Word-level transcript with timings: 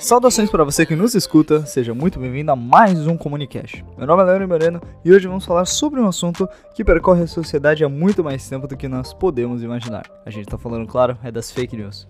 Saudações 0.00 0.48
para 0.48 0.64
você 0.64 0.86
que 0.86 0.96
nos 0.96 1.14
escuta, 1.14 1.66
seja 1.66 1.92
muito 1.92 2.18
bem-vindo 2.18 2.50
a 2.50 2.56
mais 2.56 3.06
um 3.06 3.18
Comunicast. 3.18 3.84
Meu 3.98 4.06
nome 4.06 4.22
é 4.22 4.24
Leandro 4.24 4.48
Moreno 4.48 4.80
e 5.04 5.12
hoje 5.12 5.28
vamos 5.28 5.44
falar 5.44 5.66
sobre 5.66 6.00
um 6.00 6.08
assunto 6.08 6.48
que 6.74 6.82
percorre 6.82 7.24
a 7.24 7.26
sociedade 7.26 7.84
há 7.84 7.88
muito 7.88 8.24
mais 8.24 8.48
tempo 8.48 8.66
do 8.66 8.78
que 8.78 8.88
nós 8.88 9.12
podemos 9.12 9.62
imaginar. 9.62 10.04
A 10.24 10.30
gente 10.30 10.46
tá 10.46 10.56
falando, 10.56 10.86
claro, 10.86 11.18
é 11.22 11.30
das 11.30 11.52
fake 11.52 11.76
news. 11.76 12.08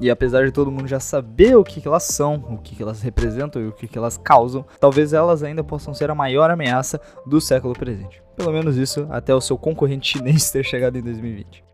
E 0.00 0.10
apesar 0.10 0.46
de 0.46 0.50
todo 0.50 0.72
mundo 0.72 0.88
já 0.88 0.98
saber 0.98 1.58
o 1.58 1.62
que, 1.62 1.78
que 1.78 1.86
elas 1.86 2.04
são, 2.04 2.36
o 2.48 2.56
que, 2.56 2.74
que 2.74 2.82
elas 2.82 3.02
representam 3.02 3.60
e 3.60 3.66
o 3.66 3.72
que, 3.72 3.86
que 3.86 3.98
elas 3.98 4.16
causam, 4.16 4.64
talvez 4.80 5.12
elas 5.12 5.42
ainda 5.42 5.62
possam 5.62 5.92
ser 5.92 6.10
a 6.10 6.14
maior 6.14 6.50
ameaça 6.50 6.98
do 7.26 7.38
século 7.38 7.74
presente. 7.74 8.22
Pelo 8.34 8.50
menos 8.50 8.78
isso 8.78 9.06
até 9.10 9.34
o 9.34 9.42
seu 9.42 9.58
concorrente 9.58 10.08
chinês 10.08 10.48
ter 10.50 10.64
chegado 10.64 10.96
em 10.96 11.02
2020. 11.02 11.69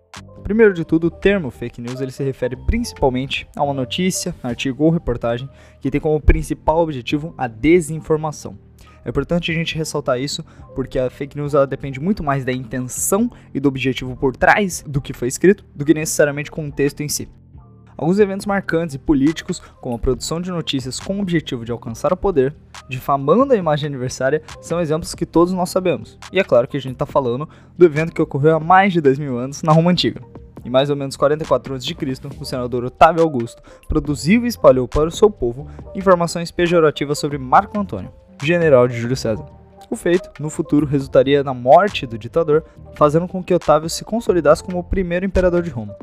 Primeiro 0.46 0.72
de 0.72 0.84
tudo, 0.84 1.08
o 1.08 1.10
termo 1.10 1.50
fake 1.50 1.80
news 1.80 2.00
ele 2.00 2.12
se 2.12 2.22
refere 2.22 2.54
principalmente 2.54 3.48
a 3.56 3.64
uma 3.64 3.74
notícia, 3.74 4.32
artigo 4.44 4.84
ou 4.84 4.90
reportagem 4.90 5.50
que 5.80 5.90
tem 5.90 6.00
como 6.00 6.20
principal 6.20 6.78
objetivo 6.78 7.34
a 7.36 7.48
desinformação. 7.48 8.56
É 9.04 9.08
importante 9.08 9.50
a 9.50 9.54
gente 9.54 9.76
ressaltar 9.76 10.20
isso 10.20 10.44
porque 10.72 11.00
a 11.00 11.10
fake 11.10 11.36
news 11.36 11.52
ela 11.52 11.66
depende 11.66 11.98
muito 11.98 12.22
mais 12.22 12.44
da 12.44 12.52
intenção 12.52 13.28
e 13.52 13.58
do 13.58 13.68
objetivo 13.68 14.14
por 14.14 14.36
trás 14.36 14.84
do 14.86 15.00
que 15.00 15.12
foi 15.12 15.26
escrito 15.26 15.64
do 15.74 15.84
que 15.84 15.92
necessariamente 15.92 16.48
com 16.48 16.68
o 16.68 16.70
texto 16.70 17.00
em 17.00 17.08
si. 17.08 17.28
Alguns 17.96 18.20
eventos 18.20 18.46
marcantes 18.46 18.94
e 18.94 18.98
políticos, 18.98 19.58
como 19.80 19.96
a 19.96 19.98
produção 19.98 20.40
de 20.40 20.50
notícias 20.50 21.00
com 21.00 21.16
o 21.16 21.22
objetivo 21.22 21.64
de 21.64 21.72
alcançar 21.72 22.12
o 22.12 22.16
poder, 22.16 22.54
difamando 22.88 23.52
a 23.52 23.56
imagem 23.56 23.88
adversária, 23.88 24.42
são 24.60 24.80
exemplos 24.80 25.14
que 25.14 25.24
todos 25.24 25.52
nós 25.52 25.70
sabemos. 25.70 26.18
E 26.30 26.38
é 26.38 26.44
claro 26.44 26.68
que 26.68 26.76
a 26.76 26.80
gente 26.80 26.92
está 26.92 27.06
falando 27.06 27.48
do 27.76 27.86
evento 27.86 28.12
que 28.12 28.20
ocorreu 28.22 28.56
há 28.56 28.60
mais 28.60 28.92
de 28.92 29.00
2 29.00 29.18
mil 29.18 29.38
anos 29.38 29.62
na 29.62 29.72
Roma 29.72 29.90
Antiga. 29.90 30.20
Em 30.66 30.68
mais 30.68 30.90
ou 30.90 30.96
menos 30.96 31.16
44 31.16 31.76
a.C., 31.76 31.94
o 32.40 32.44
senador 32.44 32.84
Otávio 32.84 33.22
Augusto 33.22 33.62
produziu 33.88 34.44
e 34.44 34.48
espalhou 34.48 34.88
para 34.88 35.06
o 35.06 35.12
seu 35.12 35.30
povo 35.30 35.68
informações 35.94 36.50
pejorativas 36.50 37.20
sobre 37.20 37.38
Marco 37.38 37.78
Antônio, 37.78 38.12
general 38.42 38.88
de 38.88 38.98
Júlio 38.98 39.16
César. 39.16 39.46
O 39.88 39.94
feito, 39.94 40.28
no 40.40 40.50
futuro, 40.50 40.84
resultaria 40.84 41.44
na 41.44 41.54
morte 41.54 42.04
do 42.04 42.18
ditador, 42.18 42.64
fazendo 42.96 43.28
com 43.28 43.44
que 43.44 43.54
Otávio 43.54 43.88
se 43.88 44.04
consolidasse 44.04 44.64
como 44.64 44.80
o 44.80 44.82
primeiro 44.82 45.24
imperador 45.24 45.62
de 45.62 45.70
Roma. 45.70 45.96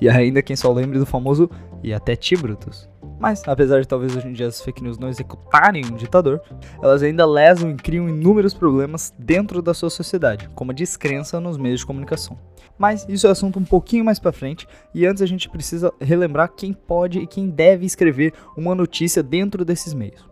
E 0.00 0.08
ainda 0.08 0.42
quem 0.42 0.56
só 0.56 0.72
lembre 0.72 0.98
do 0.98 1.06
famoso 1.06 1.48
e 1.80 1.94
até 1.94 2.16
ti 2.16 2.36
Brutus. 2.36 2.88
Mas, 3.18 3.42
apesar 3.46 3.80
de 3.80 3.88
talvez 3.88 4.16
hoje 4.16 4.28
em 4.28 4.32
dia 4.32 4.46
as 4.46 4.60
fake 4.60 4.82
news 4.82 4.98
não 4.98 5.08
executarem 5.08 5.84
um 5.84 5.96
ditador, 5.96 6.40
elas 6.80 7.02
ainda 7.02 7.26
lesam 7.26 7.70
e 7.70 7.74
criam 7.74 8.08
inúmeros 8.08 8.54
problemas 8.54 9.12
dentro 9.18 9.60
da 9.60 9.74
sua 9.74 9.90
sociedade, 9.90 10.48
como 10.54 10.70
a 10.70 10.74
descrença 10.74 11.40
nos 11.40 11.58
meios 11.58 11.80
de 11.80 11.86
comunicação. 11.86 12.38
Mas 12.78 13.04
isso 13.08 13.26
é 13.26 13.30
assunto 13.30 13.58
um 13.58 13.64
pouquinho 13.64 14.04
mais 14.04 14.20
para 14.20 14.32
frente, 14.32 14.68
e 14.94 15.04
antes 15.04 15.20
a 15.20 15.26
gente 15.26 15.48
precisa 15.48 15.92
relembrar 16.00 16.52
quem 16.56 16.72
pode 16.72 17.18
e 17.18 17.26
quem 17.26 17.50
deve 17.50 17.84
escrever 17.84 18.32
uma 18.56 18.74
notícia 18.74 19.22
dentro 19.22 19.64
desses 19.64 19.92
meios. 19.92 20.24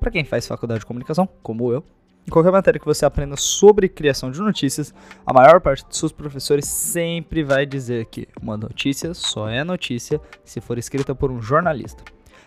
Para 0.00 0.10
quem 0.10 0.24
faz 0.24 0.46
faculdade 0.46 0.80
de 0.80 0.86
comunicação, 0.86 1.28
como 1.42 1.70
eu, 1.72 1.84
em 2.26 2.30
qualquer 2.30 2.50
matéria 2.50 2.80
que 2.80 2.86
você 2.86 3.04
aprenda 3.04 3.36
sobre 3.36 3.88
criação 3.88 4.30
de 4.30 4.40
notícias, 4.40 4.94
a 5.26 5.32
maior 5.32 5.60
parte 5.60 5.84
dos 5.86 5.98
seus 5.98 6.12
professores 6.12 6.66
sempre 6.66 7.44
vai 7.44 7.66
dizer 7.66 8.06
que 8.06 8.26
uma 8.40 8.56
notícia 8.56 9.12
só 9.12 9.48
é 9.48 9.62
notícia 9.62 10.20
se 10.44 10.60
for 10.60 10.78
escrita 10.78 11.14
por 11.14 11.30
um 11.30 11.40
jornalista. 11.42 12.02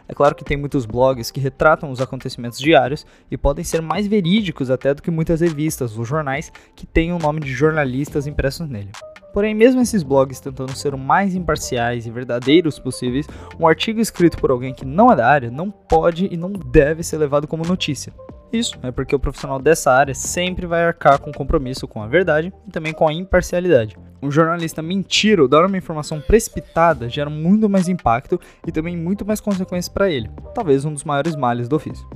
É 0.08 0.14
claro 0.14 0.34
que 0.34 0.46
tem 0.46 0.56
muitos 0.56 0.86
blogs 0.86 1.30
que 1.30 1.40
retratam 1.40 1.92
os 1.92 2.00
acontecimentos 2.00 2.60
diários 2.60 3.06
e 3.30 3.38
podem 3.38 3.64
ser 3.64 3.82
mais 3.82 4.08
verídicos 4.08 4.72
até 4.72 4.94
do 4.94 5.02
que 5.02 5.12
muitas 5.12 5.42
revistas 5.42 5.98
ou 5.98 6.06
jornais 6.06 6.52
que 6.76 6.88
têm 6.88 7.12
o 7.12 7.20
nome 7.20 7.42
de 7.42 7.52
jornalistas 7.52 8.26
impressos 8.26 8.68
nele. 8.70 8.92
Porém, 9.34 9.54
mesmo 9.54 9.82
esses 9.82 10.02
blogs 10.02 10.40
tentando 10.40 10.76
ser 10.76 10.96
o 10.96 10.98
mais 10.98 11.36
imparciais 11.36 12.08
e 12.08 12.12
verdadeiros 12.12 12.80
possíveis, 12.80 13.28
um 13.60 13.68
artigo 13.68 14.00
escrito 14.00 14.38
por 14.38 14.50
alguém 14.50 14.74
que 14.74 14.86
não 14.86 15.12
é 15.12 15.16
da 15.16 15.28
área 15.28 15.52
não 15.52 15.70
pode 15.70 16.28
e 16.32 16.38
não 16.38 16.52
deve 16.54 17.04
ser 17.04 17.18
levado 17.18 17.48
como 17.48 17.64
notícia. 17.64 18.14
Isso 18.52 18.78
é 18.82 18.92
porque 18.92 19.16
o 19.16 19.20
profissional 19.20 19.60
dessa 19.60 19.92
área 19.92 20.14
sempre 20.14 20.66
vai 20.66 20.86
arcar 20.86 21.20
com 21.20 21.32
compromisso 21.34 21.88
com 21.88 22.02
a 22.02 22.08
verdade 22.08 22.54
e 22.66 22.72
também 22.72 22.94
com 22.94 23.08
a 23.08 23.14
imparcialidade. 23.14 23.98
Um 24.22 24.32
jornalista 24.32 24.82
mentir 24.82 25.40
ou 25.40 25.48
dar 25.48 25.66
uma 25.66 25.78
informação 25.78 26.22
precipitada 26.22 27.10
gera 27.10 27.30
muito 27.30 27.70
mais 27.70 27.90
impacto 27.90 28.40
e 28.66 28.72
também 28.72 28.96
muito 28.96 29.26
mais 29.26 29.42
consequências 29.42 29.90
para 29.90 30.10
ele, 30.10 30.30
talvez 30.56 30.86
um 30.86 30.94
dos 30.94 31.04
maiores 31.04 31.36
males 31.36 31.68
do 31.68 31.76
ofício. 31.76 32.08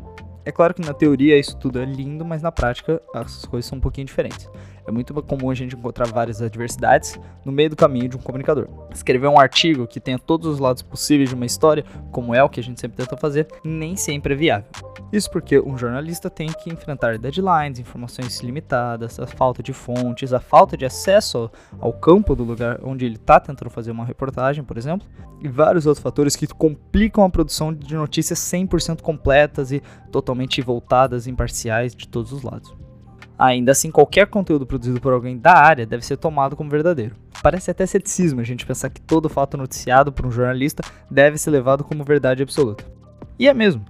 É 0.44 0.52
claro 0.52 0.74
que 0.74 0.82
na 0.82 0.94
teoria 0.94 1.38
isso 1.38 1.56
tudo 1.58 1.80
é 1.80 1.86
lindo, 1.86 2.26
mas 2.26 2.42
na 2.42 2.52
prática 2.52 3.00
as 3.14 3.46
coisas 3.46 3.70
são 3.70 3.78
um 3.78 3.82
pouquinho 3.82 4.08
diferentes. 4.08 4.50
É 4.88 4.92
muito 4.92 5.14
comum 5.22 5.52
a 5.52 5.54
gente 5.54 5.76
encontrar 5.76 6.08
várias 6.08 6.42
adversidades 6.42 7.20
no 7.46 7.52
meio 7.52 7.70
do 7.70 7.76
caminho 7.76 8.10
de 8.10 8.18
um 8.18 8.20
comunicador. 8.20 8.68
Escrever 8.92 9.28
um 9.28 9.40
artigo 9.40 9.86
que 9.86 10.00
tenha 10.00 10.18
todos 10.18 10.48
os 10.48 10.60
lados 10.60 10.82
possíveis 10.82 11.30
de 11.30 11.36
uma 11.36 11.46
história, 11.46 11.86
como 12.12 12.34
é 12.34 12.44
o 12.44 12.50
que 12.50 12.60
a 12.60 12.64
gente 12.64 12.82
sempre 12.82 12.98
tenta 12.98 13.16
fazer, 13.16 13.48
nem 13.64 13.96
sempre 13.96 14.34
é 14.34 14.38
viável. 14.38 14.91
Isso 15.12 15.30
porque 15.30 15.60
um 15.60 15.78
jornalista 15.78 16.30
tem 16.30 16.48
que 16.48 16.72
enfrentar 16.72 17.18
deadlines, 17.18 17.80
informações 17.80 18.40
limitadas, 18.40 19.20
a 19.20 19.28
falta 19.28 19.62
de 19.62 19.74
fontes, 19.74 20.32
a 20.32 20.40
falta 20.40 20.78
de 20.78 20.86
acesso 20.86 21.52
ao 21.80 21.92
campo 21.92 22.34
do 22.34 22.44
lugar 22.44 22.80
onde 22.82 23.06
ele 23.06 23.16
está 23.16 23.40
tentando 23.40 23.70
fazer 23.70 23.92
uma 23.92 24.06
reportagem, 24.06 24.64
por 24.64 24.78
exemplo, 24.78 25.06
e 25.42 25.50
vários 25.50 25.86
outros 25.86 26.02
fatores 26.02 26.36
que 26.36 26.48
complicam 26.48 27.26
a 27.26 27.30
produção 27.30 27.74
de 27.74 27.94
notícias 27.94 28.40
100% 28.40 29.02
completas 29.02 29.72
e 29.72 29.82
totalmente 30.12 30.62
voltadas, 30.62 31.28
imparciais 31.28 31.94
de 31.94 32.08
todos 32.08 32.32
os 32.32 32.42
lados. 32.42 32.74
Ainda 33.38 33.72
assim, 33.72 33.92
qualquer 33.92 34.28
conteúdo 34.28 34.68
produzido 34.68 35.02
por 35.02 35.12
alguém 35.12 35.38
da 35.38 35.54
área 35.54 35.86
deve 35.86 36.06
ser 36.06 36.16
tomado 36.16 36.56
como 36.56 36.70
verdadeiro. 36.70 37.16
Parece 37.42 37.72
até 37.72 37.86
ceticismo 37.88 38.40
a 38.40 38.44
gente 38.44 38.66
pensar 38.68 38.92
que 38.92 39.02
todo 39.02 39.28
fato 39.28 39.58
noticiado 39.58 40.12
por 40.14 40.28
um 40.28 40.32
jornalista 40.32 40.84
deve 41.10 41.38
ser 41.40 41.50
levado 41.50 41.84
como 41.84 42.04
verdade 42.04 42.44
absoluta. 42.44 42.86
E 43.40 43.48
é 43.48 43.54
mesmo. 43.54 43.84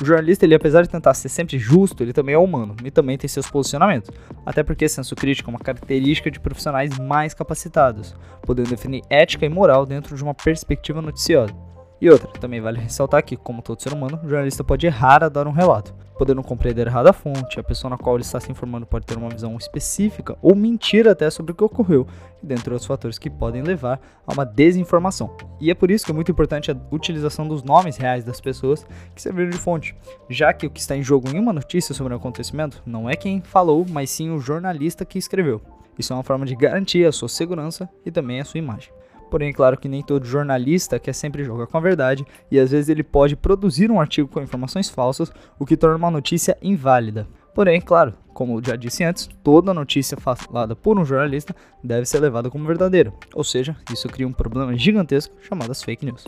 O 0.00 0.04
jornalista, 0.04 0.44
ele 0.44 0.54
apesar 0.54 0.82
de 0.82 0.90
tentar 0.90 1.14
ser 1.14 1.30
sempre 1.30 1.58
justo, 1.58 2.02
ele 2.02 2.12
também 2.12 2.34
é 2.34 2.38
humano 2.38 2.76
e 2.84 2.90
também 2.90 3.16
tem 3.16 3.28
seus 3.28 3.48
posicionamentos. 3.50 4.10
Até 4.44 4.62
porque 4.62 4.88
senso 4.88 5.16
crítico 5.16 5.48
é 5.48 5.52
uma 5.54 5.58
característica 5.58 6.30
de 6.30 6.38
profissionais 6.38 6.98
mais 6.98 7.32
capacitados, 7.32 8.14
podendo 8.42 8.68
definir 8.68 9.02
ética 9.08 9.46
e 9.46 9.48
moral 9.48 9.86
dentro 9.86 10.14
de 10.14 10.22
uma 10.22 10.34
perspectiva 10.34 11.00
noticiosa. 11.00 11.54
E 12.00 12.10
outra, 12.10 12.28
também 12.40 12.60
vale 12.60 12.78
ressaltar 12.78 13.24
que, 13.24 13.36
como 13.36 13.62
todo 13.62 13.82
ser 13.82 13.92
humano, 13.92 14.20
o 14.22 14.28
jornalista 14.28 14.62
pode 14.62 14.86
errar 14.86 15.24
a 15.24 15.28
dar 15.28 15.46
um 15.46 15.52
relato 15.52 15.94
podendo 16.16 16.42
compreender 16.42 16.86
errado 16.86 17.08
a 17.08 17.12
fonte, 17.12 17.60
a 17.60 17.62
pessoa 17.62 17.90
na 17.90 17.98
qual 17.98 18.16
ele 18.16 18.22
está 18.22 18.40
se 18.40 18.50
informando 18.50 18.86
pode 18.86 19.04
ter 19.04 19.16
uma 19.16 19.28
visão 19.28 19.56
específica 19.56 20.36
ou 20.40 20.54
mentir 20.54 21.06
até 21.06 21.28
sobre 21.30 21.52
o 21.52 21.54
que 21.54 21.62
ocorreu, 21.62 22.06
dentre 22.42 22.72
outros 22.72 22.86
fatores 22.86 23.18
que 23.18 23.28
podem 23.28 23.62
levar 23.62 24.00
a 24.26 24.32
uma 24.32 24.44
desinformação. 24.44 25.36
E 25.60 25.70
é 25.70 25.74
por 25.74 25.90
isso 25.90 26.04
que 26.04 26.10
é 26.10 26.14
muito 26.14 26.30
importante 26.30 26.70
a 26.70 26.76
utilização 26.90 27.46
dos 27.46 27.62
nomes 27.62 27.96
reais 27.96 28.24
das 28.24 28.40
pessoas 28.40 28.86
que 29.14 29.20
serviram 29.20 29.50
de 29.50 29.58
fonte, 29.58 29.94
já 30.28 30.52
que 30.52 30.66
o 30.66 30.70
que 30.70 30.80
está 30.80 30.96
em 30.96 31.02
jogo 31.02 31.28
em 31.28 31.38
uma 31.38 31.52
notícia 31.52 31.94
sobre 31.94 32.14
um 32.14 32.16
acontecimento 32.16 32.82
não 32.86 33.08
é 33.08 33.14
quem 33.14 33.42
falou, 33.42 33.84
mas 33.88 34.10
sim 34.10 34.30
o 34.30 34.40
jornalista 34.40 35.04
que 35.04 35.18
escreveu. 35.18 35.60
Isso 35.98 36.12
é 36.12 36.16
uma 36.16 36.22
forma 36.22 36.44
de 36.44 36.54
garantir 36.54 37.06
a 37.06 37.12
sua 37.12 37.28
segurança 37.28 37.88
e 38.04 38.10
também 38.10 38.40
a 38.40 38.44
sua 38.44 38.58
imagem. 38.58 38.90
Porém, 39.30 39.52
claro 39.52 39.76
que 39.76 39.88
nem 39.88 40.02
todo 40.02 40.24
jornalista 40.24 40.98
quer 40.98 41.12
sempre 41.12 41.44
jogar 41.44 41.66
com 41.66 41.76
a 41.76 41.80
verdade 41.80 42.24
e 42.50 42.58
às 42.58 42.70
vezes 42.70 42.88
ele 42.88 43.02
pode 43.02 43.36
produzir 43.36 43.90
um 43.90 44.00
artigo 44.00 44.28
com 44.28 44.40
informações 44.40 44.88
falsas, 44.88 45.32
o 45.58 45.66
que 45.66 45.76
torna 45.76 45.96
uma 45.96 46.10
notícia 46.10 46.56
inválida. 46.62 47.26
Porém, 47.54 47.80
claro, 47.80 48.14
como 48.34 48.62
já 48.62 48.76
disse 48.76 49.02
antes, 49.02 49.28
toda 49.42 49.72
notícia 49.72 50.16
falada 50.18 50.76
por 50.76 50.98
um 50.98 51.04
jornalista 51.04 51.56
deve 51.82 52.04
ser 52.04 52.20
levada 52.20 52.50
como 52.50 52.66
verdadeira, 52.66 53.12
ou 53.34 53.42
seja, 53.42 53.74
isso 53.90 54.08
cria 54.08 54.28
um 54.28 54.32
problema 54.32 54.76
gigantesco 54.76 55.34
chamado 55.40 55.72
as 55.72 55.82
fake 55.82 56.04
news. 56.04 56.26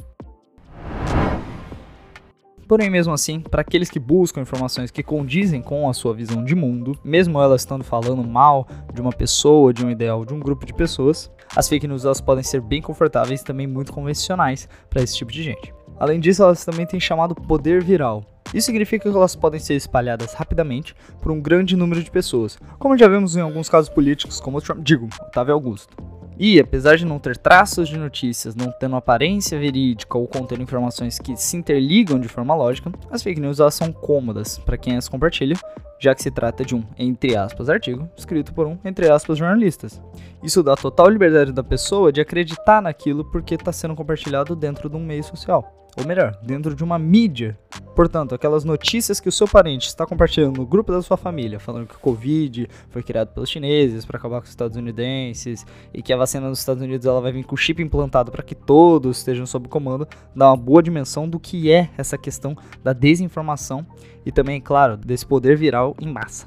Porém, 2.69 2.91
mesmo 2.91 3.15
assim, 3.15 3.41
para 3.41 3.63
aqueles 3.63 3.89
que 3.89 3.99
buscam 3.99 4.43
informações 4.43 4.91
que 4.91 5.03
condizem 5.03 5.63
com 5.63 5.89
a 5.89 5.95
sua 5.95 6.13
visão 6.13 6.45
de 6.45 6.55
mundo, 6.55 6.93
mesmo 7.03 7.41
elas 7.41 7.63
estando 7.63 7.83
falando 7.83 8.23
mal 8.23 8.69
de 8.93 9.01
uma 9.01 9.11
pessoa, 9.11 9.73
de 9.73 9.87
um 9.87 9.91
ideal, 9.91 10.23
de 10.23 10.35
um 10.35 10.39
grupo 10.39 10.67
de 10.67 10.75
pessoas, 10.75 11.31
as 11.57 11.67
fake 11.67 11.89
news 11.89 12.05
elas 12.05 12.21
podem 12.21 12.45
ser 12.45 12.61
bem 12.61 12.83
confortáveis 12.83 13.41
e 13.41 13.45
também 13.45 13.67
muito 13.67 13.91
convencionais 13.91 14.69
para 14.91 15.03
esse 15.03 15.17
tipo 15.17 15.33
de 15.33 15.43
gente. 15.43 15.73
Além 15.99 16.21
disso, 16.21 16.43
elas 16.43 16.63
também 16.63 16.85
têm 16.85 17.01
chamado 17.01 17.35
poder 17.35 17.83
viral. 17.83 18.23
Isso 18.53 18.67
significa 18.67 19.11
que 19.11 19.17
elas 19.17 19.35
podem 19.35 19.59
ser 19.59 19.75
espalhadas 19.75 20.35
rapidamente 20.35 20.95
por 21.23 21.33
um 21.33 21.41
grande 21.41 21.75
número 21.75 22.03
de 22.03 22.11
pessoas, 22.11 22.59
como 22.79 22.99
já 22.99 23.09
vimos 23.09 23.35
em 23.35 23.41
alguns 23.41 23.71
casos 23.71 23.89
políticos, 23.89 24.41
como 24.41 24.59
o 24.59 24.61
Trump, 24.61 24.81
digo, 24.83 25.09
Otávio 25.23 25.55
Augusto. 25.55 26.18
E, 26.39 26.61
apesar 26.61 26.97
de 26.97 27.05
não 27.05 27.19
ter 27.19 27.37
traços 27.37 27.89
de 27.89 27.99
notícias, 27.99 28.55
não 28.55 28.71
tendo 28.71 28.95
aparência 28.95 29.59
verídica 29.59 30.17
ou 30.17 30.29
contendo 30.29 30.63
informações 30.63 31.19
que 31.19 31.37
se 31.37 31.57
interligam 31.57 32.21
de 32.21 32.29
forma 32.29 32.55
lógica, 32.55 32.93
as 33.11 33.23
fake 33.23 33.41
news 33.41 33.59
elas 33.59 33.75
são 33.75 33.93
cômodas 33.93 34.57
para 34.59 34.79
quem 34.79 34.97
as 34.97 35.09
compartilha, 35.09 35.57
já 35.99 36.15
que 36.15 36.23
se 36.23 36.31
trata 36.31 36.65
de 36.65 36.77
um, 36.77 36.85
entre 36.97 37.37
aspas, 37.37 37.69
artigo 37.69 38.09
escrito 38.17 38.55
por 38.55 38.69
um, 38.69 38.79
entre 38.85 39.11
aspas, 39.11 39.37
jornalistas. 39.37 40.01
Isso 40.41 40.63
dá 40.63 40.77
total 40.77 41.09
liberdade 41.09 41.53
da 41.53 41.65
pessoa 41.65 42.13
de 42.13 42.21
acreditar 42.21 42.81
naquilo 42.81 43.25
porque 43.25 43.57
está 43.57 43.73
sendo 43.73 43.97
compartilhado 43.97 44.55
dentro 44.55 44.89
de 44.89 44.95
um 44.95 45.05
meio 45.05 45.25
social. 45.25 45.75
Ou 45.99 46.07
melhor, 46.07 46.39
dentro 46.45 46.77
de 46.77 46.85
uma 46.85 46.97
mídia 46.97 47.59
Portanto, 47.99 48.33
aquelas 48.33 48.63
notícias 48.63 49.19
que 49.19 49.29
o 49.29 49.33
seu 49.33 49.49
parente 49.49 49.89
está 49.89 50.07
compartilhando 50.07 50.59
no 50.59 50.65
grupo 50.65 50.93
da 50.93 51.03
sua 51.03 51.17
família, 51.17 51.59
falando 51.59 51.89
que 51.89 51.97
o 51.97 51.99
Covid 51.99 52.69
foi 52.91 53.03
criado 53.03 53.35
pelos 53.35 53.51
chineses 53.51 54.05
para 54.05 54.19
acabar 54.19 54.39
com 54.39 54.45
os 54.45 54.51
estadunidenses 54.51 55.67
e 55.93 56.01
que 56.01 56.13
a 56.13 56.17
vacina 56.17 56.49
dos 56.49 56.61
Estados 56.61 56.81
Unidos 56.81 57.05
ela 57.05 57.21
vai 57.21 57.33
vir 57.33 57.43
com 57.43 57.57
chip 57.57 57.83
implantado 57.83 58.31
para 58.31 58.45
que 58.45 58.55
todos 58.55 59.19
estejam 59.19 59.45
sob 59.47 59.67
comando, 59.67 60.07
dá 60.33 60.49
uma 60.49 60.57
boa 60.57 60.81
dimensão 60.81 61.29
do 61.29 61.41
que 61.41 61.73
é 61.73 61.91
essa 61.99 62.17
questão 62.17 62.57
da 62.85 62.93
desinformação 62.93 63.85
e 64.25 64.31
também, 64.31 64.61
claro, 64.61 64.97
desse 64.97 65.27
poder 65.27 65.57
viral 65.57 65.97
em 66.01 66.07
massa. 66.07 66.47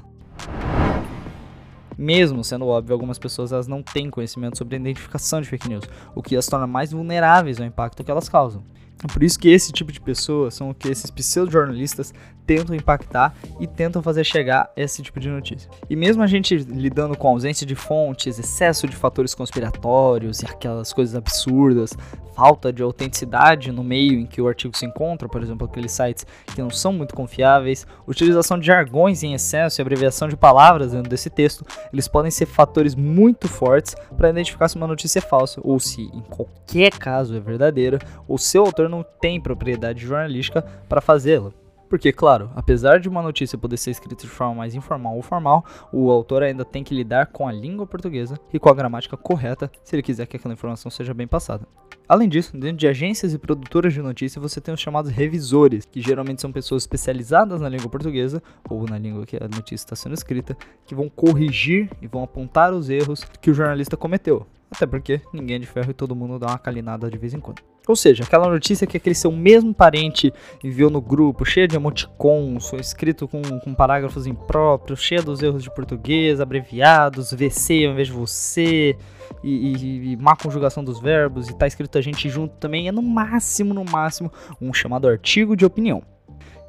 Mesmo 1.98 2.42
sendo 2.42 2.66
óbvio, 2.66 2.94
algumas 2.94 3.18
pessoas 3.18 3.52
elas 3.52 3.68
não 3.68 3.82
têm 3.82 4.08
conhecimento 4.08 4.56
sobre 4.56 4.76
a 4.76 4.80
identificação 4.80 5.42
de 5.42 5.50
fake 5.50 5.68
news, 5.68 5.84
o 6.14 6.22
que 6.22 6.34
as 6.34 6.46
torna 6.46 6.66
mais 6.66 6.92
vulneráveis 6.92 7.60
ao 7.60 7.66
impacto 7.66 8.02
que 8.02 8.10
elas 8.10 8.26
causam. 8.26 8.64
É 9.02 9.12
por 9.12 9.22
isso 9.22 9.38
que 9.38 9.48
esse 9.48 9.72
tipo 9.72 9.90
de 9.90 10.00
pessoas 10.00 10.54
são 10.54 10.70
o 10.70 10.74
que 10.74 10.88
esses 10.88 11.10
pseudo-jornalistas 11.10 12.14
tentam 12.52 12.76
impactar 12.76 13.34
e 13.58 13.66
tentam 13.66 14.02
fazer 14.02 14.24
chegar 14.24 14.70
esse 14.76 15.02
tipo 15.02 15.18
de 15.18 15.30
notícia. 15.30 15.70
E 15.88 15.96
mesmo 15.96 16.22
a 16.22 16.26
gente 16.26 16.54
lidando 16.54 17.16
com 17.16 17.28
ausência 17.28 17.66
de 17.66 17.74
fontes, 17.74 18.38
excesso 18.38 18.86
de 18.86 18.94
fatores 18.94 19.34
conspiratórios 19.34 20.42
e 20.42 20.46
aquelas 20.46 20.92
coisas 20.92 21.14
absurdas, 21.14 21.96
falta 22.34 22.70
de 22.70 22.82
autenticidade 22.82 23.72
no 23.72 23.82
meio 23.82 24.18
em 24.18 24.26
que 24.26 24.40
o 24.40 24.48
artigo 24.48 24.76
se 24.76 24.84
encontra, 24.84 25.28
por 25.28 25.42
exemplo, 25.42 25.66
aqueles 25.66 25.92
sites 25.92 26.26
que 26.54 26.60
não 26.60 26.70
são 26.70 26.92
muito 26.92 27.14
confiáveis, 27.14 27.86
utilização 28.06 28.58
de 28.58 28.66
jargões 28.66 29.22
em 29.22 29.32
excesso 29.32 29.80
e 29.80 29.82
abreviação 29.82 30.28
de 30.28 30.36
palavras 30.36 30.92
dentro 30.92 31.08
desse 31.08 31.30
texto, 31.30 31.64
eles 31.90 32.08
podem 32.08 32.30
ser 32.30 32.46
fatores 32.46 32.94
muito 32.94 33.48
fortes 33.48 33.94
para 34.16 34.30
identificar 34.30 34.68
se 34.68 34.76
uma 34.76 34.86
notícia 34.86 35.20
é 35.20 35.22
falsa 35.22 35.60
ou 35.64 35.80
se, 35.80 36.02
em 36.02 36.20
qualquer 36.20 36.92
caso, 36.98 37.34
é 37.34 37.40
verdadeira, 37.40 37.98
ou 38.28 38.36
seu 38.36 38.64
autor 38.64 38.88
não 38.88 39.02
tem 39.02 39.40
propriedade 39.40 40.04
jornalística 40.04 40.62
para 40.88 41.00
fazê-la. 41.00 41.61
Porque, 41.92 42.10
claro, 42.10 42.50
apesar 42.56 42.98
de 42.98 43.06
uma 43.06 43.20
notícia 43.20 43.58
poder 43.58 43.76
ser 43.76 43.90
escrita 43.90 44.24
de 44.24 44.30
forma 44.30 44.54
mais 44.54 44.74
informal 44.74 45.14
ou 45.14 45.20
formal, 45.20 45.62
o 45.92 46.10
autor 46.10 46.42
ainda 46.42 46.64
tem 46.64 46.82
que 46.82 46.94
lidar 46.94 47.26
com 47.26 47.46
a 47.46 47.52
língua 47.52 47.86
portuguesa 47.86 48.40
e 48.50 48.58
com 48.58 48.70
a 48.70 48.74
gramática 48.74 49.14
correta 49.14 49.70
se 49.84 49.94
ele 49.94 50.02
quiser 50.02 50.24
que 50.24 50.38
aquela 50.38 50.54
informação 50.54 50.90
seja 50.90 51.12
bem 51.12 51.26
passada. 51.26 51.68
Além 52.08 52.30
disso, 52.30 52.56
dentro 52.56 52.78
de 52.78 52.88
agências 52.88 53.34
e 53.34 53.38
produtoras 53.38 53.92
de 53.92 54.00
notícia, 54.00 54.40
você 54.40 54.58
tem 54.58 54.72
os 54.72 54.80
chamados 54.80 55.10
revisores, 55.10 55.84
que 55.84 56.00
geralmente 56.00 56.40
são 56.40 56.50
pessoas 56.50 56.84
especializadas 56.84 57.60
na 57.60 57.68
língua 57.68 57.90
portuguesa 57.90 58.42
ou 58.70 58.88
na 58.88 58.98
língua 58.98 59.26
que 59.26 59.36
a 59.36 59.46
notícia 59.46 59.84
está 59.84 59.94
sendo 59.94 60.14
escrita, 60.14 60.56
que 60.86 60.94
vão 60.94 61.10
corrigir 61.10 61.90
e 62.00 62.06
vão 62.06 62.24
apontar 62.24 62.72
os 62.72 62.88
erros 62.88 63.22
que 63.42 63.50
o 63.50 63.54
jornalista 63.54 63.98
cometeu. 63.98 64.46
Até 64.74 64.86
porque 64.86 65.20
ninguém 65.32 65.56
é 65.56 65.58
de 65.58 65.66
ferro 65.66 65.90
e 65.90 65.94
todo 65.94 66.16
mundo 66.16 66.38
dá 66.38 66.46
uma 66.46 66.58
calinada 66.58 67.10
de 67.10 67.18
vez 67.18 67.34
em 67.34 67.40
quando. 67.40 67.60
Ou 67.86 67.94
seja, 67.94 68.24
aquela 68.24 68.48
notícia 68.48 68.86
que 68.86 68.96
aquele 68.96 69.14
seu 69.14 69.30
mesmo 69.30 69.74
parente 69.74 70.32
enviou 70.64 70.88
no 70.88 71.00
grupo, 71.00 71.44
cheia 71.44 71.68
de 71.68 71.76
emoticons, 71.76 72.72
escrito 72.74 73.28
com, 73.28 73.42
com 73.42 73.74
parágrafos 73.74 74.26
impróprios, 74.26 75.02
cheia 75.02 75.20
dos 75.20 75.42
erros 75.42 75.62
de 75.62 75.74
português, 75.74 76.40
abreviados, 76.40 77.32
VC 77.32 77.84
ao 77.84 77.92
invés 77.92 78.08
de 78.08 78.14
você, 78.14 78.96
e, 79.42 79.50
e, 79.50 80.12
e 80.12 80.16
má 80.16 80.36
conjugação 80.36 80.82
dos 80.82 81.00
verbos, 81.00 81.48
e 81.48 81.54
tá 81.54 81.66
escrito 81.66 81.98
a 81.98 82.00
gente 82.00 82.30
junto 82.30 82.54
também, 82.56 82.88
é 82.88 82.92
no 82.92 83.02
máximo, 83.02 83.74
no 83.74 83.84
máximo, 83.84 84.32
um 84.60 84.72
chamado 84.72 85.06
artigo 85.08 85.56
de 85.56 85.66
opinião. 85.66 86.02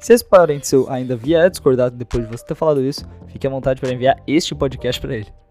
Se 0.00 0.12
esse 0.12 0.24
parente 0.24 0.66
seu 0.66 0.90
ainda 0.90 1.16
vier 1.16 1.48
discordado 1.48 1.96
depois 1.96 2.28
de 2.28 2.36
você 2.36 2.44
ter 2.44 2.54
falado 2.54 2.82
isso, 2.82 3.08
fique 3.28 3.46
à 3.46 3.50
vontade 3.50 3.80
para 3.80 3.92
enviar 3.92 4.16
este 4.26 4.54
podcast 4.54 5.00
para 5.00 5.16
ele. 5.16 5.43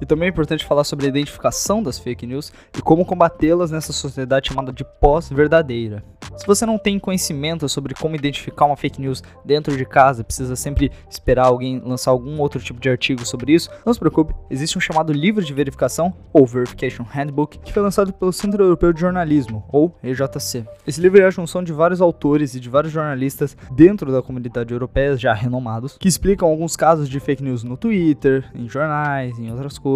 E 0.00 0.06
também 0.06 0.28
é 0.28 0.30
importante 0.30 0.64
falar 0.64 0.84
sobre 0.84 1.06
a 1.06 1.08
identificação 1.08 1.82
das 1.82 1.98
fake 1.98 2.26
news 2.26 2.52
e 2.76 2.82
como 2.82 3.04
combatê-las 3.04 3.70
nessa 3.70 3.92
sociedade 3.92 4.48
chamada 4.48 4.72
de 4.72 4.84
pós-verdadeira. 5.00 6.04
Se 6.36 6.46
você 6.46 6.64
não 6.64 6.78
tem 6.78 7.00
conhecimento 7.00 7.68
sobre 7.68 7.94
como 7.94 8.14
identificar 8.14 8.66
uma 8.66 8.76
fake 8.76 9.00
news 9.00 9.24
dentro 9.44 9.76
de 9.76 9.84
casa, 9.84 10.22
precisa 10.22 10.54
sempre 10.54 10.92
esperar 11.10 11.46
alguém 11.46 11.82
lançar 11.84 12.12
algum 12.12 12.38
outro 12.40 12.60
tipo 12.60 12.78
de 12.78 12.88
artigo 12.88 13.26
sobre 13.26 13.52
isso, 13.52 13.68
não 13.84 13.92
se 13.92 13.98
preocupe, 13.98 14.32
existe 14.48 14.78
um 14.78 14.80
chamado 14.80 15.12
livro 15.12 15.44
de 15.44 15.52
verificação, 15.52 16.14
ou 16.32 16.46
Verification 16.46 17.02
Handbook, 17.02 17.58
que 17.58 17.72
foi 17.72 17.82
lançado 17.82 18.12
pelo 18.12 18.32
Centro 18.32 18.62
Europeu 18.62 18.92
de 18.92 19.00
Jornalismo, 19.00 19.64
ou 19.68 19.96
EJC. 20.02 20.64
Esse 20.86 21.00
livro 21.00 21.20
é 21.20 21.24
a 21.24 21.30
junção 21.30 21.62
de 21.62 21.72
vários 21.72 22.00
autores 22.00 22.54
e 22.54 22.60
de 22.60 22.68
vários 22.68 22.92
jornalistas 22.92 23.56
dentro 23.72 24.12
da 24.12 24.22
comunidade 24.22 24.72
europeia 24.72 25.16
já 25.16 25.34
renomados, 25.34 25.96
que 25.98 26.08
explicam 26.08 26.48
alguns 26.48 26.76
casos 26.76 27.08
de 27.08 27.18
fake 27.18 27.42
news 27.42 27.64
no 27.64 27.76
Twitter, 27.76 28.48
em 28.54 28.68
jornais, 28.68 29.36
em 29.38 29.50
outras 29.50 29.76
coisas. 29.76 29.87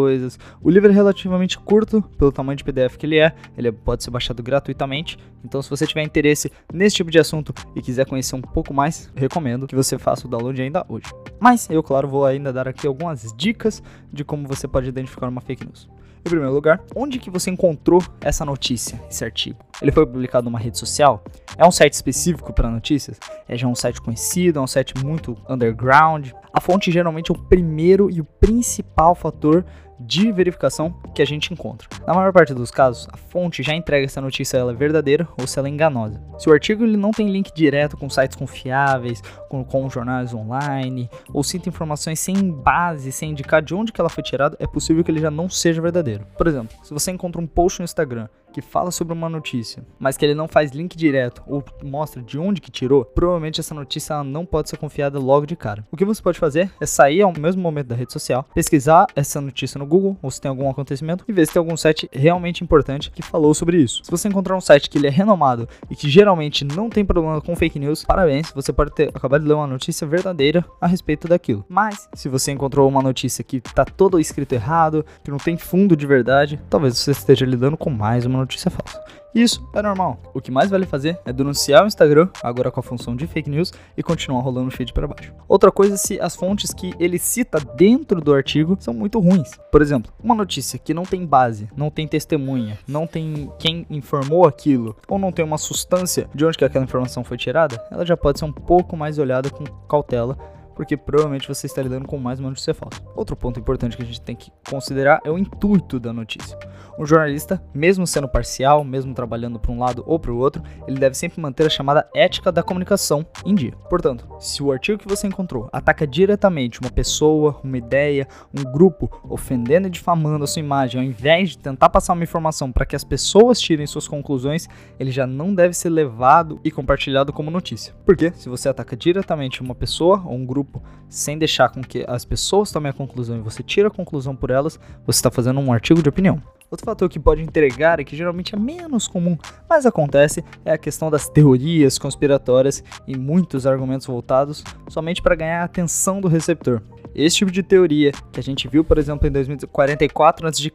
O 0.62 0.71
livro 0.71 0.91
é 0.91 0.94
relativamente 0.94 1.59
curto, 1.59 2.03
pelo 2.19 2.33
tamanho 2.33 2.56
de 2.56 2.65
PDF 2.65 2.97
que 2.97 3.06
ele 3.06 3.19
é, 3.19 3.33
ele 3.56 3.71
pode 3.71 4.03
ser 4.03 4.11
baixado 4.11 4.43
gratuitamente, 4.43 5.19
então 5.44 5.61
se 5.61 5.69
você 5.69 5.87
tiver 5.87 6.03
interesse 6.03 6.23
interesse 6.23 6.50
nesse 6.73 6.97
tipo 6.97 7.11
de 7.11 7.19
assunto 7.19 7.53
e 7.77 7.83
quiser 7.83 8.06
conhecer 8.06 8.35
um 8.35 8.41
pouco 8.41 8.73
mais, 8.73 9.11
recomendo 9.15 9.67
que 9.67 9.75
você 9.75 9.99
faça 9.99 10.27
o 10.27 10.31
download 10.31 10.61
ainda 10.61 10.85
hoje. 10.89 11.06
Mas 11.39 11.69
eu, 11.69 11.83
claro, 11.83 12.09
vou 12.09 12.25
ainda 12.25 12.53
dar 12.53 12.67
aqui 12.67 12.87
algumas 12.87 13.33
dicas 13.37 13.83
de 14.12 14.25
como 14.25 14.49
você 14.49 14.67
pode 14.67 14.89
identificar 14.89 15.29
uma 15.29 15.41
fake 15.41 15.65
news. 15.65 15.89
Em 16.24 16.30
primeiro 16.30 16.54
lugar, 16.54 16.80
onde 16.94 17.19
que 17.19 17.28
você 17.28 17.50
encontrou 17.50 18.00
essa 18.20 18.44
notícia, 18.44 19.02
esse 19.10 19.24
artigo? 19.24 19.58
Ele 19.82 19.90
foi 19.90 20.06
publicado 20.06 20.44
numa 20.44 20.58
rede 20.58 20.78
social? 20.78 21.24
É 21.58 21.66
um 21.66 21.70
site 21.72 21.94
específico 21.94 22.52
para 22.52 22.70
notícias? 22.70 23.19
É 23.48 23.56
já 23.56 23.66
um 23.66 23.74
site 23.74 24.00
conhecido, 24.00 24.60
é 24.60 24.62
um 24.62 24.66
site 24.66 24.94
muito 25.04 25.36
underground? 25.48 26.30
A 26.52 26.60
fonte 26.60 26.92
geralmente 26.92 27.32
é 27.32 27.34
o 27.34 27.38
primeiro 27.38 28.08
e 28.08 28.20
o 28.20 28.24
principal 28.24 29.16
fator 29.16 29.64
de 30.06 30.31
verificação 30.32 30.94
que 31.14 31.22
a 31.22 31.25
gente 31.25 31.52
encontra. 31.52 31.88
Na 32.06 32.14
maior 32.14 32.32
parte 32.32 32.54
dos 32.54 32.70
casos, 32.70 33.08
a 33.12 33.16
fonte 33.16 33.62
já 33.62 33.75
entrega 33.75 34.08
se 34.08 34.19
a 34.19 34.22
notícia 34.22 34.56
ela 34.56 34.72
é 34.72 34.75
verdadeira 34.75 35.28
ou 35.38 35.46
se 35.46 35.58
ela 35.58 35.69
é 35.69 35.70
enganosa. 35.70 36.20
Se 36.38 36.49
o 36.49 36.52
artigo 36.52 36.84
ele 36.84 36.96
não 36.96 37.10
tem 37.10 37.31
link 37.31 37.52
direto 37.54 37.96
com 37.96 38.08
sites 38.08 38.37
confiáveis, 38.37 39.22
com, 39.49 39.64
com 39.64 39.88
jornais 39.88 40.34
online, 40.34 41.08
ou 41.32 41.43
cita 41.43 41.69
informações 41.69 42.20
sem 42.20 42.50
base, 42.50 43.12
sem 43.12 43.31
indicar 43.31 43.62
de 43.62 43.75
onde 43.75 43.93
que 43.93 44.00
ela 44.00 44.10
foi 44.10 44.22
tirada, 44.22 44.56
é 44.58 44.66
possível 44.66 45.04
que 45.04 45.10
ele 45.10 45.20
já 45.20 45.31
não 45.31 45.49
seja 45.49 45.81
verdadeiro. 45.81 46.26
Por 46.37 46.46
exemplo, 46.46 46.76
se 46.82 46.93
você 46.93 47.10
encontra 47.10 47.40
um 47.40 47.46
post 47.46 47.81
no 47.81 47.84
Instagram 47.84 48.28
que 48.52 48.60
fala 48.60 48.90
sobre 48.90 49.12
uma 49.12 49.28
notícia, 49.28 49.84
mas 49.99 50.16
que 50.16 50.25
ele 50.25 50.34
não 50.34 50.46
faz 50.46 50.70
link 50.70 50.96
direto 50.96 51.43
ou 51.46 51.64
mostra 51.82 52.22
de 52.22 52.38
onde 52.38 52.60
que 52.60 52.70
tirou, 52.70 53.04
provavelmente 53.04 53.60
essa 53.60 53.75
notícia 53.75 54.22
não 54.22 54.46
pode 54.46 54.69
ser 54.69 54.76
confiada 54.76 55.19
logo 55.19 55.46
de 55.46 55.56
cara. 55.56 55.84
O 55.90 55.96
que 55.96 56.04
você 56.04 56.22
pode 56.22 56.38
fazer 56.38 56.70
é 56.81 56.87
sair 56.87 57.22
ao 57.22 57.32
mesmo 57.37 57.62
momento 57.62 57.88
da 57.88 57.96
rede 57.96 58.12
social, 58.12 58.46
pesquisar 58.54 59.06
essa 59.16 59.40
notícia 59.40 59.78
no 59.78 59.87
Google 59.87 60.16
ou 60.22 60.31
se 60.31 60.40
tem 60.40 60.49
algum 60.49 60.69
acontecimento 60.69 61.25
e 61.26 61.32
ver 61.32 61.46
se 61.46 61.52
tem 61.52 61.60
algum 61.60 61.76
site 61.76 62.08
realmente 62.12 62.62
importante 62.62 63.10
que 63.10 63.22
falou 63.22 63.54
sobre 63.54 63.78
isso. 63.78 64.04
Se 64.04 64.10
você 64.10 64.28
encontrar 64.28 64.56
um 64.56 64.60
site 64.60 64.90
que 64.90 64.98
ele 64.98 65.06
é 65.06 65.10
renomado 65.10 65.69
e 65.90 65.96
que 65.96 66.08
geralmente 66.08 66.64
não 66.64 66.90
tem 66.90 67.05
problema 67.05 67.40
com 67.40 67.56
fake 67.56 67.78
news, 67.78 68.05
parabéns, 68.05 68.52
você 68.55 68.72
pode 68.72 68.94
ter 68.94 69.08
acabado 69.08 69.43
de 69.43 69.48
ler 69.48 69.55
uma 69.55 69.66
notícia 69.66 70.06
verdadeira 70.06 70.64
a 70.81 70.87
respeito 70.87 71.26
daquilo. 71.26 71.64
Mas 71.69 72.08
se 72.14 72.28
você 72.28 72.52
encontrou 72.52 72.88
uma 72.88 73.02
notícia 73.02 73.43
que 73.43 73.56
está 73.56 73.84
todo 73.84 74.20
escrito 74.20 74.52
errado, 74.52 75.05
que 75.25 75.31
não 75.31 75.38
tem 75.38 75.56
fundo 75.56 75.96
de 75.96 76.06
verdade, 76.06 76.60
talvez 76.69 76.98
você 76.98 77.12
esteja 77.12 77.46
lidando 77.46 77.76
com 77.76 77.91
mais 77.91 78.27
uma 78.27 78.38
notícia 78.43 78.70
falsa. 78.70 79.01
Isso 79.34 79.67
é 79.72 79.81
normal. 79.81 80.19
O 80.34 80.43
que 80.43 80.51
mais 80.51 80.69
vale 80.69 80.84
fazer 80.84 81.19
é 81.25 81.32
denunciar 81.32 81.84
o 81.84 81.87
Instagram, 81.87 82.29
agora 82.43 82.70
com 82.70 82.81
a 82.81 82.82
função 82.82 83.17
de 83.17 83.27
fake 83.27 83.49
news, 83.49 83.72
e 83.96 84.03
continuar 84.03 84.43
rolando 84.43 84.69
o 84.69 84.70
feed 84.70 84.93
para 84.93 85.08
baixo. 85.08 85.32
Outra 85.49 85.72
coisa 85.72 85.94
é 85.94 85.96
se 85.96 86.20
as 86.20 86.37
fontes 86.37 86.75
que 86.75 86.93
ele 86.99 87.19
cita 87.19 87.58
dentro 87.58 88.20
do 88.20 88.34
artigo 88.34 88.77
são 88.79 88.93
muito 88.93 89.19
ruins. 89.19 89.51
Por 89.70 89.81
exemplo, 89.81 90.13
uma 90.22 90.34
notícia 90.34 90.79
que 90.79 90.93
não 90.93 91.05
tem 91.05 91.25
base, 91.25 91.67
não 91.75 91.91
tem 91.91 92.06
testemunha, 92.06 92.79
não 92.87 93.06
tem 93.06 93.51
quem 93.58 93.87
informou 93.89 94.46
aquilo, 94.46 94.94
ou 95.08 95.19
não 95.19 95.32
tem 95.32 95.44
uma 95.44 95.56
substância 95.56 96.29
de 96.34 96.44
onde 96.44 96.58
que 96.58 96.65
aquela 96.65 96.84
informação 96.84 97.25
foi 97.25 97.39
tirada, 97.39 97.82
ela 97.91 98.05
já 98.05 98.19
pode 98.19 98.39
ser 98.39 98.44
um 98.44 98.53
pouco 98.53 98.99
mais 98.99 99.19
olhada 99.19 99.49
com 99.49 99.65
cautela 99.89 100.37
porque 100.74 100.96
provavelmente 100.96 101.48
você 101.48 101.67
está 101.67 101.82
lidando 101.82 102.06
com 102.06 102.19
mais 102.19 102.41
uma 102.41 102.48
notícia 102.48 102.74
falsa. 102.74 103.00
Outro 103.14 103.36
ponto 103.36 103.60
importante 103.60 103.96
que 103.96 104.02
a 104.02 104.06
gente 104.06 104.20
tem 104.20 104.36
que 104.36 104.50
considerar 104.69 105.20
é 105.24 105.31
o 105.31 105.38
intuito 105.38 105.98
da 105.98 106.12
notícia. 106.12 106.58
Um 106.98 107.06
jornalista, 107.06 107.62
mesmo 107.74 108.06
sendo 108.06 108.29
parcial, 108.29 108.84
mesmo 108.84 109.14
trabalhando 109.14 109.58
para 109.58 109.72
um 109.72 109.79
lado 109.79 110.05
ou 110.06 110.19
para 110.19 110.31
o 110.31 110.36
outro, 110.36 110.62
ele 110.86 110.98
deve 110.98 111.17
sempre 111.17 111.41
manter 111.41 111.67
a 111.67 111.70
chamada 111.70 112.06
ética 112.14 112.52
da 112.52 112.62
comunicação 112.62 113.26
em 113.44 113.55
dia. 113.55 113.72
Portanto, 113.88 114.29
se 114.38 114.62
o 114.62 114.70
artigo 114.70 114.98
que 114.98 115.08
você 115.08 115.26
encontrou 115.26 115.69
ataca 115.72 116.06
diretamente 116.06 116.81
uma 116.81 116.91
pessoa, 116.91 117.58
uma 117.64 117.79
ideia, 117.79 118.29
um 118.55 118.62
grupo, 118.70 119.10
ofendendo 119.29 119.86
e 119.88 119.91
difamando 119.91 120.44
a 120.44 120.46
sua 120.46 120.60
imagem, 120.60 121.00
ao 121.00 121.06
invés 121.06 121.50
de 121.50 121.58
tentar 121.58 121.88
passar 121.88 122.12
uma 122.12 122.24
informação 122.24 122.70
para 122.70 122.84
que 122.84 122.94
as 122.94 123.05
pessoas 123.05 123.60
tirem 123.60 123.86
suas 123.86 124.06
conclusões, 124.06 124.69
ele 124.98 125.10
já 125.10 125.26
não 125.26 125.55
deve 125.55 125.74
ser 125.74 125.88
levado 125.88 126.60
e 126.62 126.70
compartilhado 126.70 127.32
como 127.32 127.50
notícia. 127.50 127.94
Porque 128.05 128.32
se 128.32 128.48
você 128.48 128.69
ataca 128.69 128.96
diretamente 128.96 129.62
uma 129.62 129.74
pessoa 129.74 130.22
ou 130.26 130.34
um 130.34 130.44
grupo 130.44 130.61
grupo 130.62 130.82
sem 131.08 131.36
deixar 131.36 131.69
com 131.69 131.82
que 131.82 132.04
as 132.08 132.24
pessoas 132.24 132.72
tomem 132.72 132.88
a 132.88 132.92
conclusão 132.94 133.36
e 133.36 133.40
você 133.42 133.62
tira 133.62 133.88
a 133.88 133.90
conclusão 133.90 134.34
por 134.34 134.50
elas, 134.50 134.81
você 135.04 135.19
está 135.19 135.31
fazendo 135.31 135.60
um 135.60 135.72
artigo 135.72 136.02
de 136.02 136.08
opinião. 136.08 136.40
Outro 136.70 136.86
fator 136.86 137.06
que 137.06 137.19
pode 137.19 137.42
entregar 137.42 138.00
e 138.00 138.04
que 138.04 138.16
geralmente 138.16 138.54
é 138.54 138.58
menos 138.58 139.06
comum, 139.06 139.36
mas 139.69 139.84
acontece, 139.84 140.42
é 140.64 140.72
a 140.72 140.78
questão 140.78 141.10
das 141.10 141.28
teorias 141.28 141.98
conspiratórias 141.98 142.82
e 143.06 143.14
muitos 143.14 143.66
argumentos 143.66 144.06
voltados 144.06 144.64
somente 144.88 145.20
para 145.20 145.34
ganhar 145.34 145.60
a 145.60 145.64
atenção 145.64 146.19
do 146.19 146.28
receptor. 146.28 146.81
esse 147.14 147.36
tipo 147.36 147.50
de 147.50 147.62
teoria 147.62 148.10
que 148.32 148.40
a 148.40 148.42
gente 148.42 148.66
viu, 148.66 148.82
por 148.82 148.96
exemplo, 148.96 149.28
em 149.28 149.31
2044 149.31 150.48
a.C., 150.48 150.70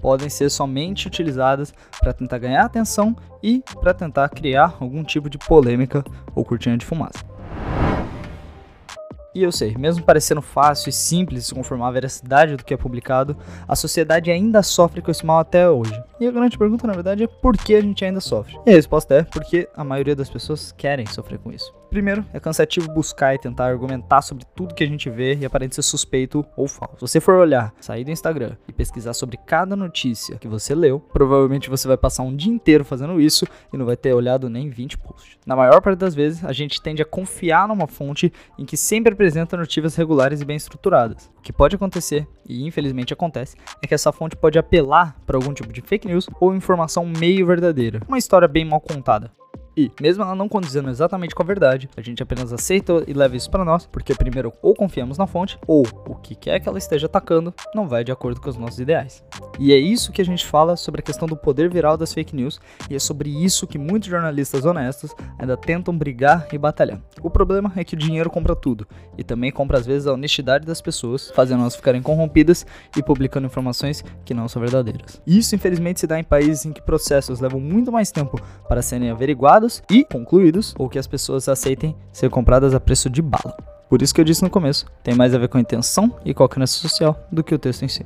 podem 0.00 0.28
ser 0.28 0.50
somente 0.50 1.06
utilizadas 1.06 1.72
para 2.00 2.12
tentar 2.12 2.38
ganhar 2.38 2.64
atenção 2.64 3.14
e 3.40 3.62
para 3.80 3.94
tentar 3.94 4.28
criar 4.30 4.74
algum 4.80 5.04
tipo 5.04 5.30
de 5.30 5.38
polêmica 5.38 6.02
ou 6.34 6.44
cortina 6.44 6.76
de 6.76 6.84
fumaça. 6.84 7.30
E 9.34 9.42
eu 9.42 9.52
sei, 9.52 9.76
mesmo 9.76 10.04
parecendo 10.04 10.42
fácil 10.42 10.90
e 10.90 10.92
simples 10.92 11.46
se 11.46 11.54
conformar 11.54 11.88
a 11.88 11.92
veracidade 11.92 12.56
do 12.56 12.64
que 12.64 12.74
é 12.74 12.76
publicado, 12.76 13.36
a 13.66 13.76
sociedade 13.76 14.30
ainda 14.30 14.62
sofre 14.62 15.00
com 15.00 15.10
esse 15.10 15.24
mal 15.24 15.38
até 15.38 15.70
hoje. 15.70 15.92
E 16.18 16.26
a 16.26 16.32
grande 16.32 16.58
pergunta, 16.58 16.86
na 16.86 16.92
verdade, 16.92 17.24
é 17.24 17.26
por 17.28 17.56
que 17.56 17.74
a 17.74 17.80
gente 17.80 18.04
ainda 18.04 18.20
sofre? 18.20 18.58
E 18.66 18.70
a 18.70 18.74
resposta 18.74 19.14
é 19.14 19.22
porque 19.22 19.68
a 19.74 19.84
maioria 19.84 20.16
das 20.16 20.28
pessoas 20.28 20.72
querem 20.72 21.06
sofrer 21.06 21.38
com 21.38 21.52
isso. 21.52 21.79
Primeiro, 21.90 22.24
é 22.32 22.38
cansativo 22.38 22.88
buscar 22.92 23.34
e 23.34 23.38
tentar 23.38 23.66
argumentar 23.66 24.22
sobre 24.22 24.44
tudo 24.54 24.76
que 24.76 24.84
a 24.84 24.86
gente 24.86 25.10
vê 25.10 25.34
e 25.34 25.44
aparente 25.44 25.74
ser 25.74 25.82
suspeito 25.82 26.46
ou 26.56 26.68
falso. 26.68 26.94
Se 26.94 27.00
você 27.00 27.20
for 27.20 27.34
olhar, 27.34 27.74
sair 27.80 28.04
do 28.04 28.12
Instagram 28.12 28.52
e 28.68 28.72
pesquisar 28.72 29.12
sobre 29.12 29.36
cada 29.36 29.74
notícia 29.74 30.38
que 30.38 30.46
você 30.46 30.72
leu, 30.72 31.00
provavelmente 31.00 31.68
você 31.68 31.88
vai 31.88 31.96
passar 31.96 32.22
um 32.22 32.34
dia 32.34 32.52
inteiro 32.52 32.84
fazendo 32.84 33.20
isso 33.20 33.44
e 33.72 33.76
não 33.76 33.84
vai 33.84 33.96
ter 33.96 34.14
olhado 34.14 34.48
nem 34.48 34.70
20 34.70 34.98
posts. 34.98 35.36
Na 35.44 35.56
maior 35.56 35.82
parte 35.82 35.98
das 35.98 36.14
vezes, 36.14 36.44
a 36.44 36.52
gente 36.52 36.80
tende 36.80 37.02
a 37.02 37.04
confiar 37.04 37.66
numa 37.66 37.88
fonte 37.88 38.32
em 38.56 38.64
que 38.64 38.76
sempre 38.76 39.12
apresenta 39.12 39.56
notícias 39.56 39.96
regulares 39.96 40.40
e 40.40 40.44
bem 40.44 40.56
estruturadas. 40.56 41.28
O 41.38 41.42
que 41.42 41.52
pode 41.52 41.74
acontecer, 41.74 42.24
e 42.48 42.64
infelizmente 42.64 43.12
acontece, 43.12 43.56
é 43.82 43.86
que 43.88 43.94
essa 43.94 44.12
fonte 44.12 44.36
pode 44.36 44.56
apelar 44.60 45.16
para 45.26 45.36
algum 45.36 45.52
tipo 45.52 45.72
de 45.72 45.80
fake 45.80 46.06
news 46.06 46.28
ou 46.38 46.54
informação 46.54 47.04
meio 47.04 47.46
verdadeira, 47.46 48.00
uma 48.06 48.18
história 48.18 48.46
bem 48.46 48.64
mal 48.64 48.80
contada. 48.80 49.32
E, 49.76 49.90
mesmo 50.00 50.22
ela 50.22 50.34
não 50.34 50.48
condizendo 50.48 50.90
exatamente 50.90 51.34
com 51.34 51.42
a 51.42 51.46
verdade, 51.46 51.88
a 51.96 52.00
gente 52.00 52.22
apenas 52.22 52.52
aceita 52.52 53.04
e 53.06 53.12
leva 53.12 53.36
isso 53.36 53.50
para 53.50 53.64
nós, 53.64 53.86
porque 53.86 54.14
primeiro 54.14 54.52
ou 54.62 54.74
confiamos 54.74 55.16
na 55.16 55.26
fonte, 55.26 55.58
ou 55.66 55.86
o 56.06 56.14
que 56.16 56.34
quer 56.34 56.60
que 56.60 56.68
ela 56.68 56.78
esteja 56.78 57.06
atacando 57.06 57.54
não 57.74 57.88
vai 57.88 58.02
de 58.02 58.12
acordo 58.12 58.40
com 58.40 58.50
os 58.50 58.56
nossos 58.56 58.80
ideais. 58.80 59.24
E 59.58 59.72
é 59.72 59.76
isso 59.76 60.12
que 60.12 60.20
a 60.20 60.24
gente 60.24 60.46
fala 60.46 60.76
sobre 60.76 61.00
a 61.00 61.04
questão 61.04 61.28
do 61.28 61.36
poder 61.36 61.70
viral 61.70 61.96
das 61.96 62.12
fake 62.12 62.34
news, 62.34 62.60
e 62.88 62.94
é 62.94 62.98
sobre 62.98 63.30
isso 63.30 63.66
que 63.66 63.78
muitos 63.78 64.08
jornalistas 64.08 64.64
honestos 64.64 65.14
ainda 65.38 65.56
tentam 65.56 65.96
brigar 65.96 66.48
e 66.52 66.58
batalhar. 66.58 67.00
O 67.22 67.30
problema 67.30 67.72
é 67.76 67.84
que 67.84 67.94
o 67.94 67.98
dinheiro 67.98 68.30
compra 68.30 68.56
tudo, 68.56 68.86
e 69.16 69.22
também 69.22 69.52
compra 69.52 69.78
às 69.78 69.86
vezes 69.86 70.06
a 70.06 70.12
honestidade 70.12 70.66
das 70.66 70.80
pessoas, 70.80 71.30
fazendo 71.30 71.60
elas 71.60 71.76
ficarem 71.76 72.02
corrompidas 72.02 72.66
e 72.96 73.02
publicando 73.02 73.46
informações 73.46 74.04
que 74.24 74.34
não 74.34 74.48
são 74.48 74.60
verdadeiras. 74.60 75.20
Isso 75.26 75.54
infelizmente 75.54 76.00
se 76.00 76.06
dá 76.06 76.18
em 76.18 76.24
países 76.24 76.64
em 76.64 76.72
que 76.72 76.82
processos 76.82 77.40
levam 77.40 77.60
muito 77.60 77.92
mais 77.92 78.10
tempo 78.10 78.40
para 78.68 78.82
serem 78.82 79.10
averiguados 79.10 79.59
e 79.90 80.04
concluídos, 80.04 80.74
ou 80.78 80.88
que 80.88 80.98
as 80.98 81.06
pessoas 81.06 81.48
aceitem 81.48 81.94
ser 82.12 82.30
compradas 82.30 82.74
a 82.74 82.80
preço 82.80 83.10
de 83.10 83.22
bala. 83.22 83.56
Por 83.88 84.02
isso 84.02 84.14
que 84.14 84.20
eu 84.20 84.24
disse 84.24 84.42
no 84.42 84.50
começo, 84.50 84.86
tem 85.02 85.14
mais 85.14 85.34
a 85.34 85.38
ver 85.38 85.48
com 85.48 85.58
a 85.58 85.60
intenção 85.60 86.14
e 86.24 86.32
com 86.32 86.44
a 86.44 86.48
crença 86.48 86.74
social 86.74 87.18
do 87.30 87.42
que 87.42 87.54
o 87.54 87.58
texto 87.58 87.84
em 87.84 87.88
si. 87.88 88.04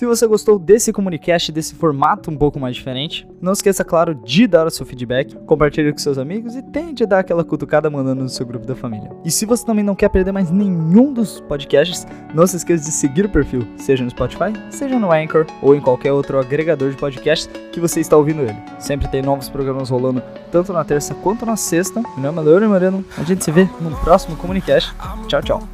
Se 0.00 0.06
você 0.06 0.26
gostou 0.26 0.58
desse 0.58 0.94
comunicast, 0.94 1.52
desse 1.52 1.74
formato 1.74 2.30
um 2.30 2.36
pouco 2.38 2.58
mais 2.58 2.74
diferente, 2.74 3.28
não 3.38 3.52
esqueça, 3.52 3.84
claro, 3.84 4.14
de 4.14 4.46
dar 4.46 4.66
o 4.66 4.70
seu 4.70 4.86
feedback, 4.86 5.34
compartilhe 5.44 5.92
com 5.92 5.98
seus 5.98 6.16
amigos 6.16 6.56
e 6.56 6.62
tente 6.62 7.04
dar 7.04 7.18
aquela 7.18 7.44
cutucada 7.44 7.90
mandando 7.90 8.22
no 8.22 8.28
seu 8.30 8.46
grupo 8.46 8.66
da 8.66 8.74
família. 8.74 9.10
E 9.26 9.30
se 9.30 9.44
você 9.44 9.62
também 9.62 9.84
não 9.84 9.94
quer 9.94 10.08
perder 10.08 10.32
mais 10.32 10.50
nenhum 10.50 11.12
dos 11.12 11.42
podcasts, 11.42 12.06
não 12.34 12.46
se 12.46 12.56
esqueça 12.56 12.82
de 12.82 12.92
seguir 12.92 13.26
o 13.26 13.28
perfil, 13.28 13.68
seja 13.76 14.02
no 14.02 14.08
Spotify, 14.08 14.54
seja 14.70 14.98
no 14.98 15.12
Anchor 15.12 15.44
ou 15.60 15.74
em 15.74 15.82
qualquer 15.82 16.12
outro 16.12 16.38
agregador 16.38 16.88
de 16.88 16.96
podcasts 16.96 17.50
que 17.70 17.78
você 17.78 18.00
está 18.00 18.16
ouvindo 18.16 18.40
ele. 18.40 18.56
Sempre 18.78 19.06
tem 19.06 19.20
novos 19.20 19.50
programas 19.50 19.90
rolando, 19.90 20.22
tanto 20.50 20.72
na 20.72 20.82
terça 20.82 21.14
quanto 21.14 21.44
na 21.44 21.56
sexta. 21.56 22.02
Meu 22.16 22.32
nome 22.32 22.48
é 22.48 22.50
Leandro 22.50 22.70
Moreno, 22.70 23.04
a 23.18 23.22
gente 23.22 23.44
se 23.44 23.52
vê 23.52 23.68
no 23.78 23.94
próximo 23.98 24.34
comunicast. 24.34 24.94
Tchau, 25.28 25.42
tchau. 25.42 25.68